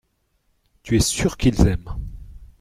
Tu 0.81 0.97
es 0.97 0.99
sûr 1.01 1.37
qu’ils 1.37 1.67
aiment. 1.67 1.93